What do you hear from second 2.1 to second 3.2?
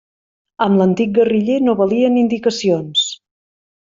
indicacions.